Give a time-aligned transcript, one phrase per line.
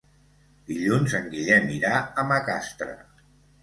[0.69, 1.95] Dilluns en Guillem irà
[2.25, 3.01] a Macastre.